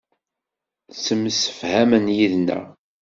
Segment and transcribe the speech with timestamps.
[0.91, 2.63] Ttemsefhamen yid-neɣ.